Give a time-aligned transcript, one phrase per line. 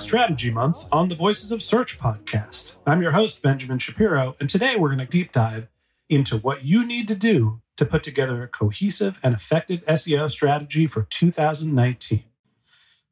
[0.00, 2.72] Strategy Month on the Voices of Search podcast.
[2.86, 5.68] I'm your host, Benjamin Shapiro, and today we're going to deep dive
[6.08, 10.86] into what you need to do to put together a cohesive and effective SEO strategy
[10.86, 12.24] for 2019.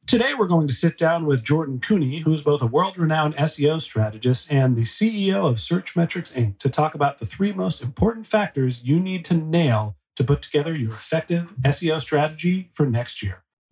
[0.06, 3.36] Today, we're going to sit down with Jordan Koene, who is both a world renowned
[3.36, 8.26] SEO strategist and the CEO of Searchmetrics Inc., to talk about the three most important
[8.26, 13.44] factors you need to nail to put together your effective SEO strategy for next year.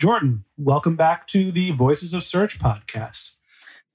[0.00, 3.32] Jordan, welcome back to the Voices of Search podcast.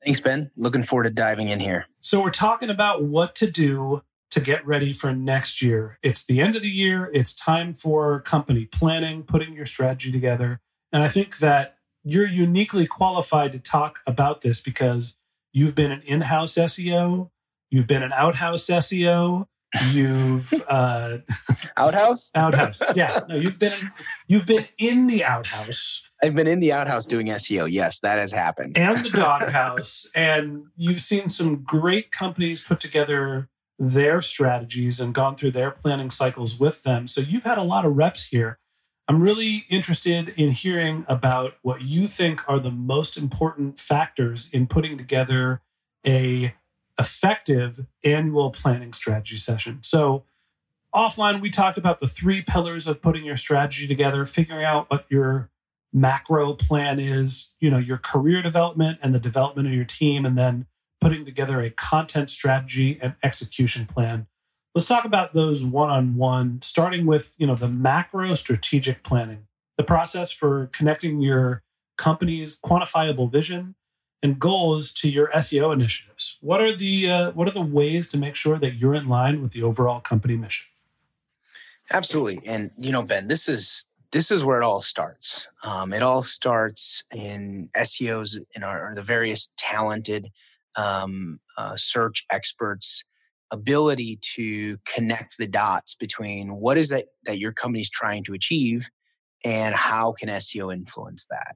[0.04, 0.52] Thanks, Ben.
[0.56, 1.88] Looking forward to diving in here.
[2.00, 5.98] So we're talking about what to do to get ready for next year.
[6.04, 7.10] It's the end of the year.
[7.12, 10.60] It's time for company planning, putting your strategy together.
[10.94, 15.18] And I think that you're uniquely qualified to talk about this because
[15.54, 17.32] you've been an in-house SEO,
[17.72, 19.48] you've been an outhouse SEO,
[19.92, 21.20] you've uh,
[21.78, 22.32] Outhouse?
[22.36, 22.82] outhouse.
[22.96, 23.74] Yeah, no, you've been
[24.28, 27.70] you've been in the outhouse I've been in the outhouse doing SEO.
[27.70, 28.78] Yes, that has happened.
[28.78, 35.36] and the doghouse, and you've seen some great companies put together their strategies and gone
[35.36, 37.08] through their planning cycles with them.
[37.08, 38.58] So you've had a lot of reps here.
[39.08, 44.66] I'm really interested in hearing about what you think are the most important factors in
[44.66, 45.62] putting together
[46.08, 46.56] a
[47.00, 49.80] effective annual planning strategy session.
[49.84, 50.24] So
[50.94, 55.06] offline we talked about the three pillars of putting your strategy together, figuring out what
[55.10, 55.50] your
[55.92, 60.38] macro plan is, you know, your career development and the development of your team and
[60.38, 60.68] then
[61.02, 64.28] putting together a content strategy and execution plan.
[64.74, 69.48] Let's talk about those one-on-one starting with, you know, the macro strategic planning.
[69.78, 71.64] The process for connecting your
[71.98, 73.76] company's quantifiable vision
[74.26, 76.38] and goals to your SEO initiatives.
[76.42, 79.42] What are the uh, what are the ways to make sure that you're in line
[79.42, 80.66] with the overall company mission?
[81.94, 82.42] Absolutely.
[82.46, 85.48] And you know, Ben, this is this is where it all starts.
[85.64, 90.32] Um, it all starts in SEOs in our the various talented
[90.76, 93.04] um, uh, search experts'
[93.52, 98.90] ability to connect the dots between what is that that your company's trying to achieve
[99.44, 101.56] and how can SEO influence that.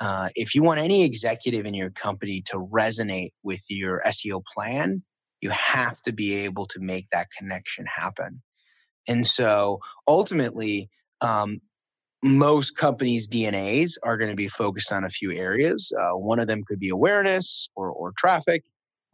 [0.00, 5.02] Uh, if you want any executive in your company to resonate with your SEO plan,
[5.40, 8.42] you have to be able to make that connection happen.
[9.08, 10.90] And so ultimately,
[11.20, 11.58] um,
[12.22, 15.92] most companies' DNAs are going to be focused on a few areas.
[15.98, 18.64] Uh, one of them could be awareness or, or traffic.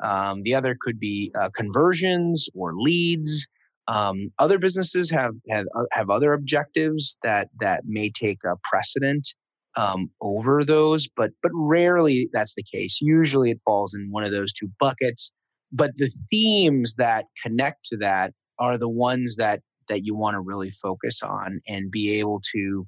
[0.02, 3.46] Um, the other could be uh, conversions or leads.
[3.88, 9.34] Um, other businesses have, have uh, have other objectives that that may take a precedent
[9.76, 13.00] um, over those, but but rarely that's the case.
[13.00, 15.32] Usually, it falls in one of those two buckets.
[15.72, 20.40] but the themes that connect to that are the ones that that you want to
[20.40, 22.86] really focus on and be able to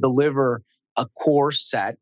[0.00, 0.62] deliver
[0.96, 1.96] a core set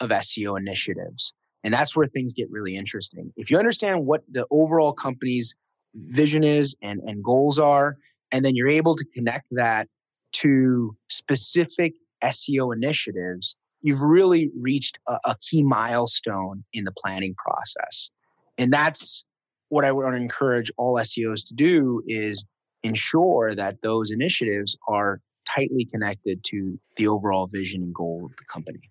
[0.00, 1.34] of SEO initiatives.
[1.62, 3.32] And that's where things get really interesting.
[3.36, 5.54] If you understand what the overall company's
[5.94, 7.96] vision is and, and goals are,
[8.32, 9.88] and then you're able to connect that
[10.32, 11.92] to specific
[12.22, 18.10] SEO initiatives, you've really reached a, a key milestone in the planning process.
[18.58, 19.24] And that's
[19.68, 22.44] what I would encourage all SEOs to do is
[22.82, 28.44] ensure that those initiatives are tightly connected to the overall vision and goal of the
[28.44, 28.90] company.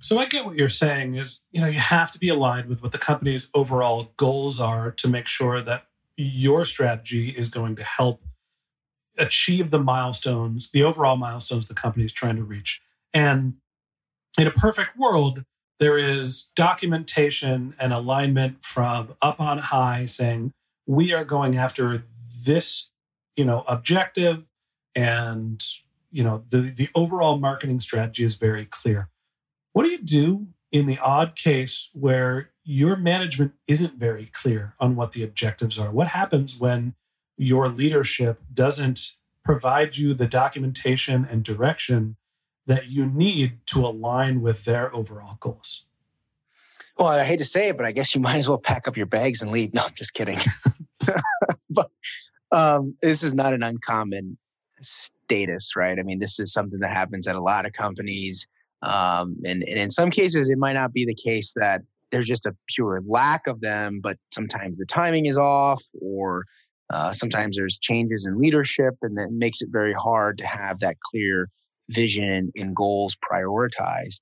[0.00, 2.82] So I get what you're saying is, you know, you have to be aligned with
[2.82, 5.86] what the company's overall goals are to make sure that
[6.16, 8.22] your strategy is going to help
[9.18, 12.80] achieve the milestones, the overall milestones the company is trying to reach.
[13.12, 13.54] And
[14.38, 15.44] in a perfect world,
[15.80, 20.52] there is documentation and alignment from up on high saying
[20.86, 22.04] we are going after
[22.44, 22.90] this,
[23.36, 24.44] you know, objective
[24.94, 25.62] and
[26.10, 29.08] you know the the overall marketing strategy is very clear.
[29.72, 34.96] What do you do in the odd case where your management isn't very clear on
[34.96, 35.90] what the objectives are?
[35.90, 36.94] What happens when
[37.38, 39.12] your leadership doesn't
[39.44, 42.16] provide you the documentation and direction
[42.66, 45.86] that you need to align with their overall goals?
[46.98, 48.96] Well, I hate to say it, but I guess you might as well pack up
[48.96, 49.72] your bags and leave.
[49.72, 50.38] No, I'm just kidding.
[51.70, 51.90] but
[52.52, 54.36] um, this is not an uncommon
[54.80, 55.98] status, right?
[55.98, 58.46] I mean, this is something that happens at a lot of companies.
[58.82, 62.46] Um, and, and in some cases, it might not be the case that there's just
[62.46, 66.44] a pure lack of them, but sometimes the timing is off, or
[66.92, 70.96] uh, sometimes there's changes in leadership, and that makes it very hard to have that
[71.10, 71.48] clear
[71.90, 74.20] vision and goals prioritized.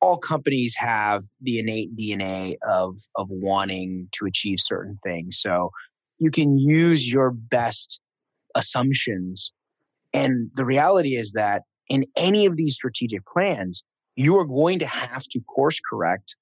[0.00, 5.70] All companies have the innate DNA of of wanting to achieve certain things, so
[6.20, 8.00] you can use your best
[8.54, 9.52] assumptions.
[10.12, 13.82] And the reality is that in any of these strategic plans,
[14.14, 16.36] you are going to have to course correct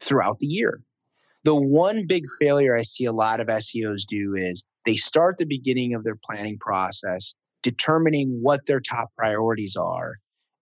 [0.00, 0.80] throughout the year.
[1.44, 5.46] The one big failure I see a lot of SEOs do is they start the
[5.46, 10.14] beginning of their planning process determining what their top priorities are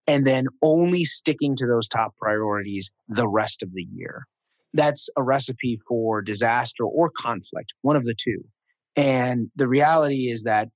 [0.06, 4.26] and then only sticking to those top priorities the rest of the year.
[4.75, 8.44] That's a recipe for disaster or conflict, one of the two.
[8.96, 10.69] And the reality is that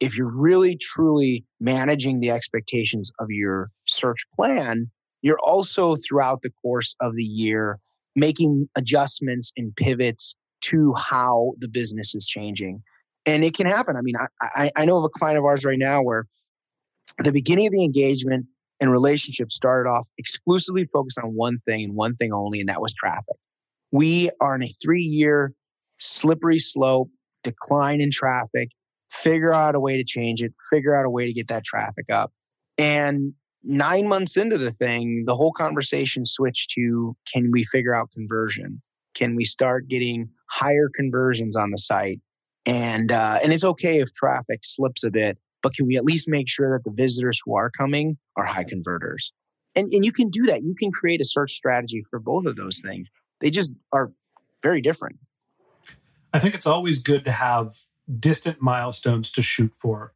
[0.00, 4.90] if you're really truly managing the expectations of your search plan,
[5.22, 7.78] you're also throughout the course of the year
[8.14, 12.82] making adjustments and pivots to how the business is changing.
[13.24, 13.96] And it can happen.
[13.96, 16.26] I mean, I, I, know of a client of ours right now where
[17.22, 18.46] the beginning of the engagement
[18.80, 22.80] and relationship started off exclusively focused on one thing and one thing only, and that
[22.80, 23.36] was traffic.
[23.92, 25.52] We are in a three year
[25.98, 27.10] slippery slope
[27.44, 28.70] decline in traffic,
[29.10, 32.06] figure out a way to change it, figure out a way to get that traffic
[32.10, 32.32] up.
[32.78, 38.10] And nine months into the thing, the whole conversation switched to can we figure out
[38.12, 38.82] conversion?
[39.14, 42.20] Can we start getting higher conversions on the site?
[42.64, 46.28] And uh, and it's okay if traffic slips a bit, but can we at least
[46.28, 49.32] make sure that the visitors who are coming are high converters?
[49.74, 50.62] And and you can do that.
[50.62, 53.08] You can create a search strategy for both of those things.
[53.40, 54.12] They just are
[54.62, 55.16] very different.
[56.32, 57.76] I think it's always good to have
[58.18, 60.12] distant milestones to shoot for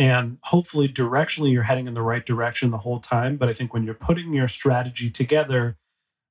[0.00, 3.72] and hopefully directionally you're heading in the right direction the whole time but i think
[3.72, 5.76] when you're putting your strategy together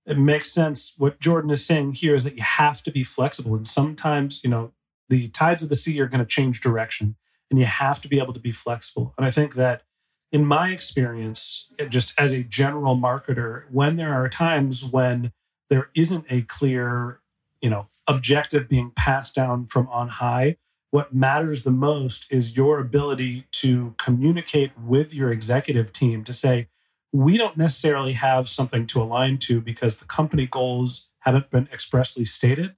[0.05, 3.55] it makes sense what jordan is saying here is that you have to be flexible
[3.55, 4.71] and sometimes you know
[5.09, 7.15] the tides of the sea are going to change direction
[7.49, 9.83] and you have to be able to be flexible and i think that
[10.31, 15.31] in my experience just as a general marketer when there are times when
[15.69, 17.19] there isn't a clear
[17.61, 20.55] you know objective being passed down from on high
[20.91, 26.67] what matters the most is your ability to communicate with your executive team to say,
[27.11, 32.25] we don't necessarily have something to align to because the company goals haven't been expressly
[32.25, 32.75] stated.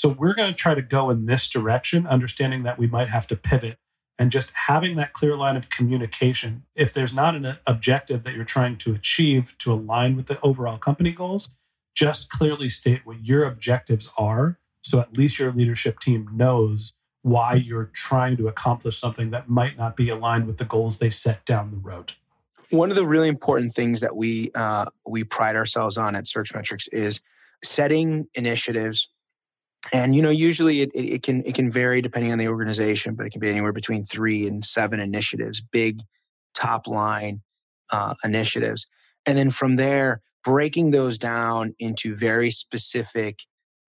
[0.00, 3.26] So we're going to try to go in this direction, understanding that we might have
[3.26, 3.76] to pivot
[4.18, 6.64] and just having that clear line of communication.
[6.74, 10.78] If there's not an objective that you're trying to achieve to align with the overall
[10.78, 11.50] company goals,
[11.94, 14.58] just clearly state what your objectives are.
[14.80, 19.76] So at least your leadership team knows why you're trying to accomplish something that might
[19.76, 22.14] not be aligned with the goals they set down the road.
[22.70, 26.88] One of the really important things that we uh, we pride ourselves on at Searchmetrics
[26.90, 27.20] is
[27.62, 29.10] setting initiatives,
[29.92, 33.26] and you know usually it, it, can it can vary depending on the organization, but
[33.26, 36.00] it can be anywhere between three and seven initiatives, big
[36.54, 37.42] top line
[37.92, 38.86] uh, initiatives,
[39.26, 43.40] and then from there breaking those down into very specific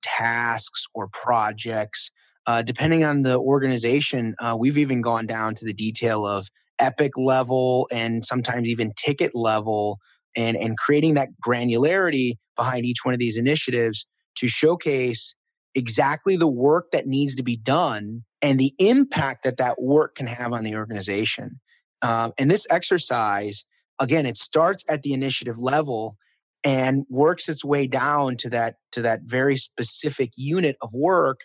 [0.03, 2.11] tasks or projects
[2.45, 7.13] Uh, depending on the organization, uh, we've even gone down to the detail of epic
[7.17, 9.99] level and sometimes even ticket level
[10.37, 15.35] and, and creating that granularity behind each one of these initiatives to showcase
[15.75, 20.27] exactly the work that needs to be done and the impact that that work can
[20.27, 21.61] have on the organization.
[22.03, 23.65] Um, and this exercise,
[23.99, 26.17] again, it starts at the initiative level
[26.65, 31.41] and works its way down to that to that very specific unit of work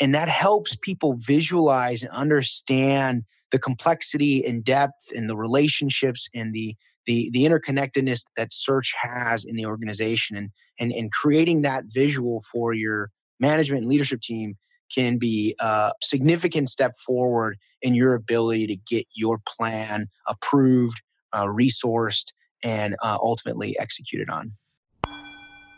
[0.00, 6.54] and that helps people visualize and understand the complexity and depth and the relationships and
[6.54, 6.74] the
[7.06, 12.42] the, the interconnectedness that search has in the organization and, and and creating that visual
[12.52, 13.10] for your
[13.40, 14.56] management and leadership team
[14.94, 21.00] can be a significant step forward in your ability to get your plan approved,
[21.32, 24.52] uh, resourced, and uh, ultimately executed on.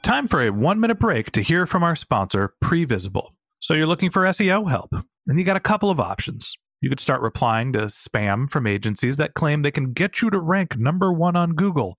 [0.03, 3.31] Time for a one minute break to hear from our sponsor, Previsible.
[3.61, 4.91] So you're looking for SEO help,
[5.27, 6.57] and you got a couple of options.
[6.81, 10.39] You could start replying to spam from agencies that claim they can get you to
[10.39, 11.99] rank number one on Google.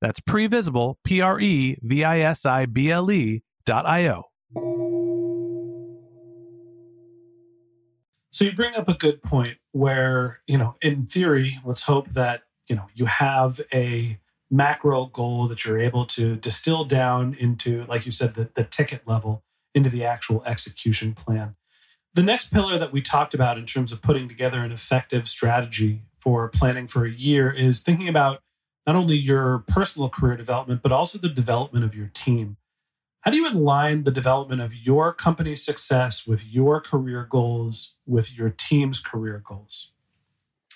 [0.00, 4.24] That's previsible, P R E V I S I B L E dot I O.
[8.30, 12.44] So you bring up a good point where, you know, in theory, let's hope that,
[12.68, 14.18] you know, you have a
[14.50, 19.06] macro goal that you're able to distill down into, like you said, the, the ticket
[19.06, 21.54] level into the actual execution plan.
[22.14, 26.02] The next pillar that we talked about in terms of putting together an effective strategy
[26.18, 28.42] for planning for a year is thinking about
[28.86, 32.56] not only your personal career development, but also the development of your team.
[33.22, 38.36] How do you align the development of your company's success with your career goals, with
[38.36, 39.92] your team's career goals?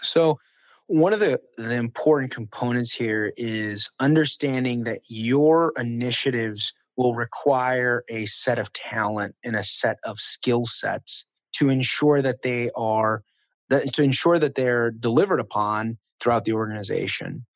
[0.03, 0.39] So,
[0.87, 8.27] one of the, the important components here is understanding that your initiatives will require a
[8.27, 13.23] set of talent and a set of skill sets to ensure that they are
[13.71, 17.47] that to ensure that they're delivered upon throughout the organization.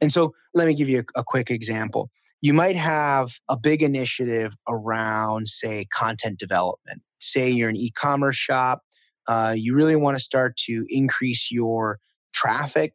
[0.00, 2.10] And so let me give you a, a quick example.
[2.40, 7.02] You might have a big initiative around, say, content development.
[7.18, 8.82] Say you're an e commerce shop,
[9.26, 11.98] uh, you really want to start to increase your
[12.32, 12.94] traffic.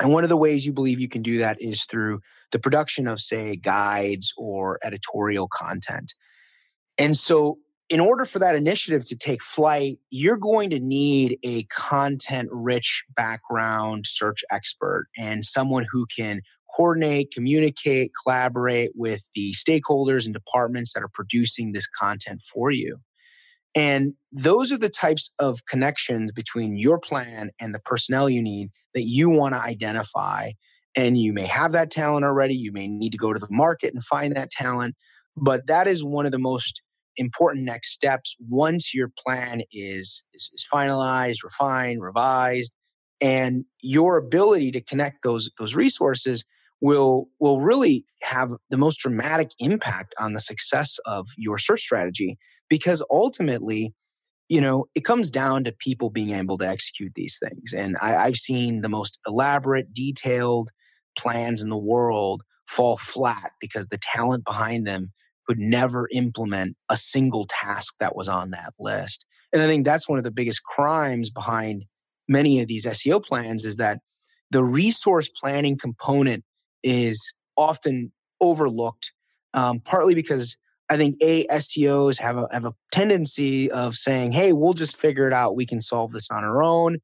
[0.00, 2.20] And one of the ways you believe you can do that is through
[2.52, 6.12] the production of, say, guides or editorial content.
[6.98, 7.58] And so,
[7.90, 13.04] in order for that initiative to take flight, you're going to need a content rich
[13.16, 16.40] background search expert and someone who can
[16.76, 22.98] coordinate, communicate, collaborate with the stakeholders and departments that are producing this content for you.
[23.74, 28.70] And those are the types of connections between your plan and the personnel you need
[28.94, 30.52] that you want to identify.
[30.96, 32.54] And you may have that talent already.
[32.54, 34.94] You may need to go to the market and find that talent.
[35.36, 36.82] But that is one of the most
[37.20, 42.72] important next steps once your plan is, is, is finalized, refined, revised,
[43.20, 46.44] and your ability to connect those, those resources
[46.80, 52.38] will will really have the most dramatic impact on the success of your search strategy
[52.70, 53.94] because ultimately
[54.48, 57.74] you know it comes down to people being able to execute these things.
[57.74, 60.70] And I, i've seen the most elaborate detailed
[61.18, 65.12] plans in the world fall flat because the talent behind them
[65.50, 70.08] could never implement a single task that was on that list and i think that's
[70.08, 71.84] one of the biggest crimes behind
[72.28, 73.98] many of these seo plans is that
[74.50, 76.44] the resource planning component
[76.82, 79.12] is often overlooked,
[79.54, 80.56] um, partly because
[80.88, 85.26] I think a SEOs have a have a tendency of saying, "Hey, we'll just figure
[85.26, 85.54] it out.
[85.54, 86.98] We can solve this on our own,"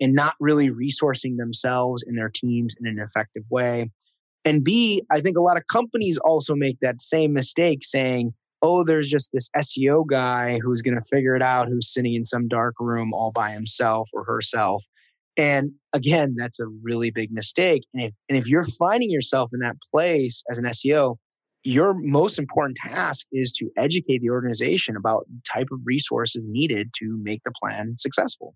[0.00, 3.90] and not really resourcing themselves and their teams in an effective way.
[4.44, 8.84] And B, I think a lot of companies also make that same mistake saying, oh,
[8.84, 12.48] there's just this SEO guy who's going to figure it out, who's sitting in some
[12.48, 14.84] dark room all by himself or herself.
[15.36, 17.84] And again, that's a really big mistake.
[17.94, 21.16] And if, and if you're finding yourself in that place as an SEO,
[21.62, 26.90] your most important task is to educate the organization about the type of resources needed
[26.98, 28.54] to make the plan successful.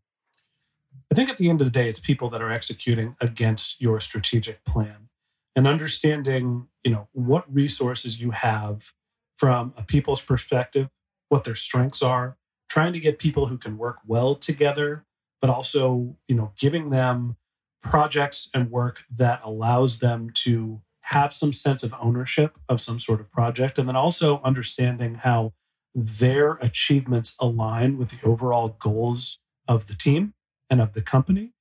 [1.11, 4.01] I think at the end of the day, it's people that are executing against your
[4.01, 5.09] strategic plan
[5.55, 8.93] and understanding, you know, what resources you have
[9.37, 10.89] from a people's perspective,
[11.29, 12.37] what their strengths are,
[12.69, 15.05] trying to get people who can work well together,
[15.41, 17.37] but also, you know, giving them
[17.83, 23.21] projects and work that allows them to have some sense of ownership of some sort
[23.21, 25.53] of project and then also understanding how
[25.95, 30.33] their achievements align with the overall goals of the team
[30.71, 31.53] and of the company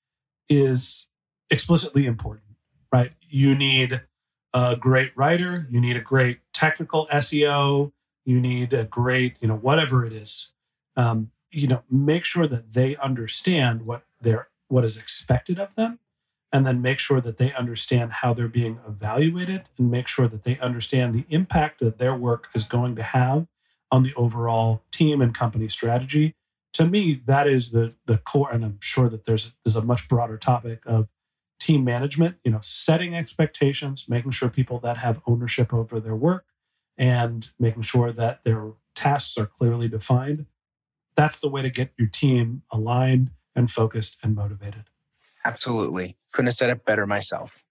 [0.47, 1.07] is
[1.49, 2.50] explicitly important
[2.91, 3.13] right?
[3.29, 4.01] You need
[4.53, 7.91] a great writer, you need a great technical SEO,
[8.25, 10.49] you need a great, you know, whatever it is.
[10.95, 15.99] Um, you know, make sure that they understand what they're what is expected of them,
[16.51, 20.43] and then make sure that they understand how they're being evaluated, and make sure that
[20.43, 23.47] they understand the impact that their work is going to have
[23.91, 26.35] on the overall team and company strategy.
[26.73, 30.07] To me, that is the the core, and I'm sure that there's there's a much
[30.07, 31.07] broader topic of
[31.61, 36.45] team management, you know, setting expectations, making sure people that have ownership over their work
[36.97, 40.47] and making sure that their tasks are clearly defined.
[41.15, 44.85] That's the way to get your team aligned and focused and motivated.
[45.45, 46.17] Absolutely.
[46.31, 47.63] Couldn't have said it better myself.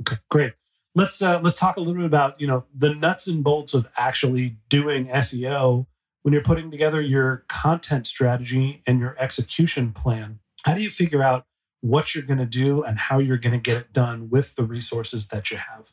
[0.00, 0.54] Okay, great.
[0.94, 3.86] Let's uh, let's talk a little bit about you know the nuts and bolts of
[3.96, 5.86] actually doing SEO
[6.22, 10.38] when you're putting together your content strategy and your execution plan.
[10.64, 11.46] How do you figure out
[11.80, 14.64] what you're going to do and how you're going to get it done with the
[14.64, 15.92] resources that you have.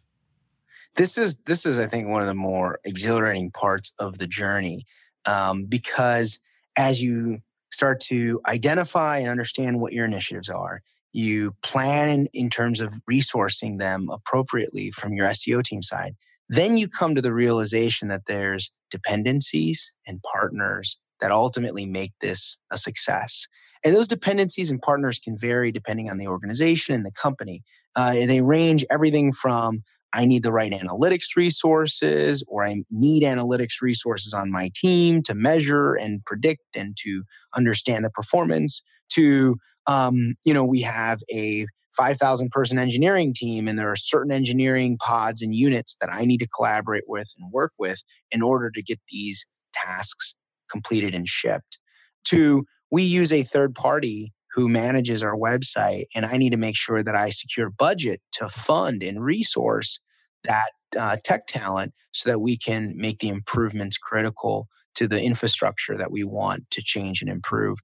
[0.96, 4.86] This is this is i think one of the more exhilarating parts of the journey
[5.26, 6.40] um, because
[6.76, 7.40] as you
[7.72, 10.82] start to identify and understand what your initiatives are
[11.12, 16.16] you plan in, in terms of resourcing them appropriately from your seo team side
[16.48, 22.60] then you come to the realization that there's dependencies and partners that ultimately make this
[22.70, 23.48] a success
[23.84, 27.64] and those dependencies and partners can vary depending on the organization and the company.
[27.96, 33.82] Uh, they range everything from I need the right analytics resources, or I need analytics
[33.82, 37.24] resources on my team to measure and predict and to
[37.56, 41.66] understand the performance, to, um, you know, we have a
[41.98, 46.40] 5,000 person engineering team, and there are certain engineering pods and units that I need
[46.40, 50.36] to collaborate with and work with in order to get these tasks
[50.72, 51.80] completed and shipped.
[52.26, 56.78] To we use a third party who manages our website, and I need to make
[56.78, 60.00] sure that I secure budget to fund and resource
[60.44, 65.98] that uh, tech talent so that we can make the improvements critical to the infrastructure
[65.98, 67.80] that we want to change and improve.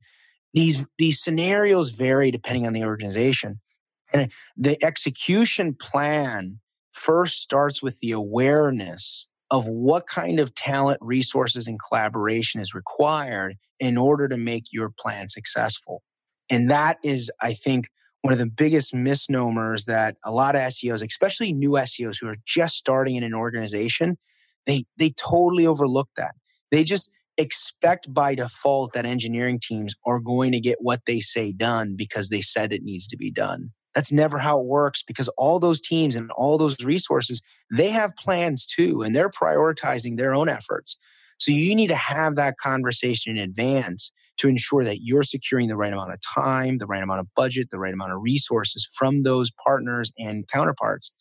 [0.54, 3.62] These these scenarios vary depending on the organization,
[4.14, 6.60] and the execution plan
[6.92, 13.58] first starts with the awareness of what kind of talent, resources, and collaboration is required
[13.80, 16.04] in order to make your plan successful.
[16.50, 17.88] And that is, I think,
[18.22, 22.38] one of the biggest misnomers that a lot of SEOs, especially new SEOs who are
[22.46, 24.18] just starting in an organization,
[24.66, 26.36] they they totally overlook that.
[26.70, 31.54] They just expect by default that engineering teams are going to get what they say
[31.54, 33.72] done because they said it needs to be done.
[33.96, 38.16] That's never how it works because all those teams and all those resources, they have
[38.16, 40.98] plans too, and they're prioritizing their own efforts.
[41.40, 45.78] So you need to have that conversation in advance to ensure that you're securing the
[45.78, 49.24] right amount of time, the right amount of budget, the right amount of resources from
[49.24, 51.12] those partners and counterparts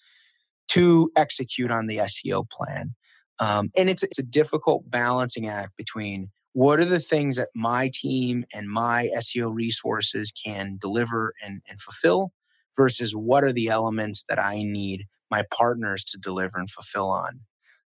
[0.68, 2.94] to execute on the SEO plan.
[3.40, 7.90] Um, and it's, it's a difficult balancing act between what are the things that my
[7.92, 12.32] team and my SEO resources can deliver and, and fulfill
[12.78, 17.40] versus what are the elements that I need my partners to deliver and fulfill on.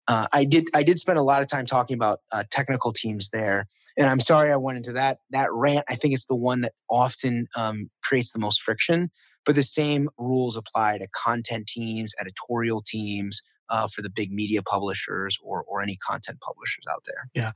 [0.07, 3.29] Uh, I did I did spend a lot of time talking about uh, technical teams
[3.29, 5.85] there, and I'm sorry I went into that that rant.
[5.87, 9.11] I think it's the one that often um, creates the most friction.
[9.45, 14.63] But the same rules apply to content teams, editorial teams, uh, for the big media
[14.63, 17.29] publishers or or any content publishers out there.
[17.35, 17.51] Yeah.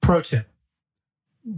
[0.00, 0.48] Pro tip: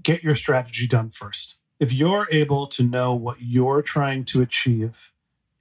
[0.03, 1.59] Get your strategy done first.
[1.81, 5.13] If you're able to know what you're trying to achieve,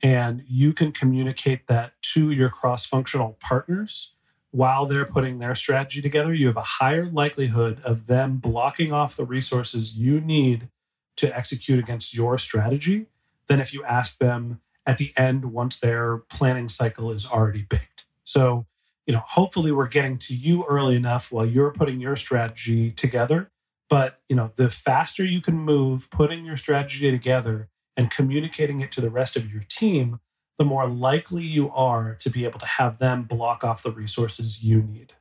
[0.02, 4.14] and you can communicate that to your cross-functional partners
[4.52, 9.16] while they're putting their strategy together, you have a higher likelihood of them blocking off
[9.16, 10.70] the resources you need
[11.18, 13.08] to execute against your strategy
[13.48, 18.06] than if you ask them at the end once their planning cycle is already baked.
[18.24, 18.66] So,
[19.06, 23.52] you know, hopefully we're getting to you early enough while you're putting your strategy together.
[23.90, 28.92] But, you know, the faster you can move putting your strategy together and communicating it
[28.94, 30.20] to the rest of your team,
[30.58, 34.64] the more likely you are to be able to have them block off the resources
[34.64, 35.14] you need.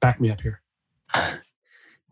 [0.00, 0.62] Back me up here.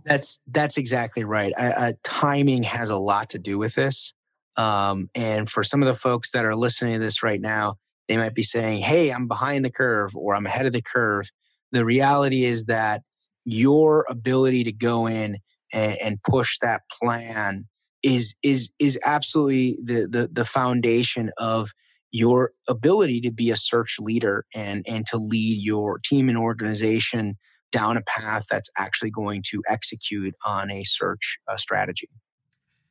[0.04, 1.52] That's that's exactly right.
[1.58, 4.14] I, I, timing has a lot to do with this.
[4.56, 8.16] Um, and for some of the folks that are listening to this right now, they
[8.16, 11.30] might be saying, "Hey, I'm behind the curve," or "I'm ahead of the curve."
[11.72, 13.02] The reality is that
[13.44, 15.38] your ability to go in
[15.72, 17.66] and, and push that plan
[18.02, 21.70] is is is absolutely the, the the foundation of
[22.12, 27.37] your ability to be a search leader and and to lead your team and organization
[27.72, 32.09] down a path that's actually going to execute on a search uh, strategy.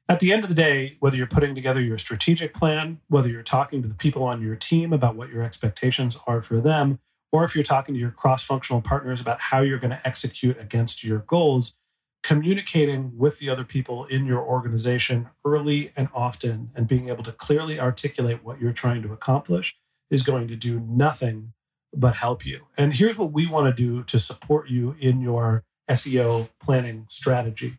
[0.07, 3.41] At the end of the day, whether you're putting together your strategic plan, whether you're
[3.41, 6.99] talking to the people on your team about what your expectations are for them,
[7.31, 10.59] or if you're talking to your cross functional partners about how you're going to execute
[10.59, 11.73] against your goals,
[12.25, 17.31] communicating with the other people in your organization early and often and being able to
[17.31, 19.77] clearly articulate what you're trying to accomplish
[20.09, 21.53] is going to do nothing
[21.93, 22.65] but help you.
[22.75, 27.77] And here's what we want to do to support you in your SEO planning strategy.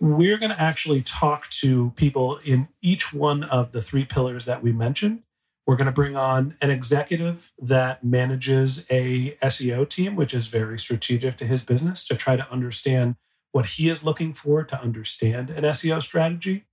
[0.00, 4.62] We're going to actually talk to people in each one of the three pillars that
[4.62, 5.22] we mentioned.
[5.66, 10.78] We're going to bring on an executive that manages a SEO team, which is very
[10.78, 13.16] strategic to his business to try to understand
[13.52, 16.64] what he is looking for to understand an SEO strategy.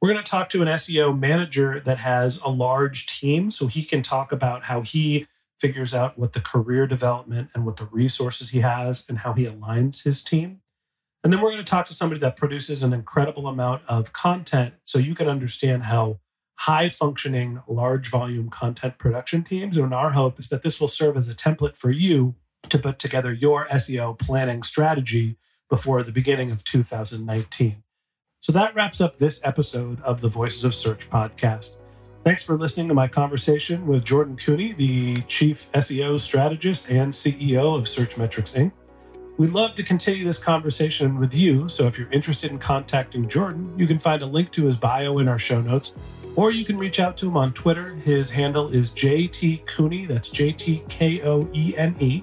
[0.00, 3.84] We're going to talk to an SEO manager that has a large team so he
[3.84, 5.26] can talk about how he
[5.60, 9.44] figures out what the career development and what the resources he has and how he
[9.44, 10.60] aligns his team.
[11.22, 14.74] And then we're going to talk to somebody that produces an incredible amount of content
[14.84, 16.18] so you can understand how
[16.56, 19.76] high functioning, large volume content production teams.
[19.76, 22.34] And our hope is that this will serve as a template for you
[22.68, 25.36] to put together your SEO planning strategy
[25.72, 27.82] before the beginning of 2019.
[28.40, 31.78] So that wraps up this episode of the Voices of Search podcast.
[32.24, 37.74] Thanks for listening to my conversation with Jordan Koene, the Chief SEO Strategist and CEO
[37.74, 38.72] of Searchmetrics Inc.
[39.38, 43.72] We'd love to continue this conversation with you, so if you're interested in contacting Jordan,
[43.78, 45.94] you can find a link to his bio in our show notes,
[46.36, 47.94] or you can reach out to him on Twitter.
[47.94, 52.22] His handle is JT Koene, that's J T K O E N E.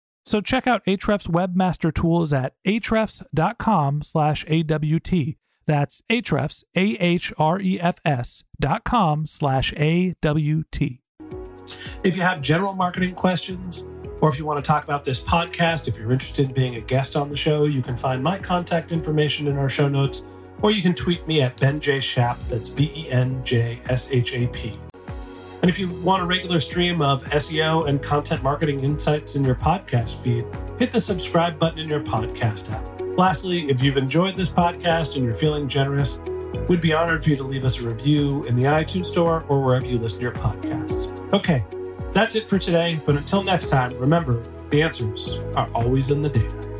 [0.23, 5.35] So check out Ahrefs Webmaster Tools at ahrefs.com slash AWT.
[5.67, 11.01] That's Ahrefs, A-H-R-E-F-S dot com slash A-W-T.
[12.03, 13.85] If you have general marketing questions,
[14.21, 16.81] or if you want to talk about this podcast, if you're interested in being a
[16.81, 20.23] guest on the show, you can find my contact information in our show notes,
[20.61, 21.99] or you can tweet me at Ben J.
[21.99, 23.31] Shap, that's B-E-N-J-S-H-A-P.
[25.61, 29.55] And if you want a regular stream of SEO and content marketing insights in your
[29.55, 30.45] podcast feed,
[30.79, 32.83] hit the subscribe button in your podcast app.
[33.17, 36.19] Lastly, if you've enjoyed this podcast and you're feeling generous,
[36.67, 39.63] we'd be honored for you to leave us a review in the iTunes store or
[39.63, 41.11] wherever you listen to your podcasts.
[41.31, 41.63] Okay,
[42.11, 42.99] that's it for today.
[43.05, 46.70] But until next time, remember the answers are always in the data.